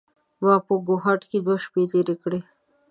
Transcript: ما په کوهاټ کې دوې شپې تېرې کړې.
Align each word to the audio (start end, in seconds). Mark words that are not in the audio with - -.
ما 0.43 0.53
په 0.67 0.73
کوهاټ 0.87 1.21
کې 1.29 1.37
دوې 1.45 1.55
شپې 1.63 1.83
تېرې 1.91 2.15
کړې. 2.23 2.39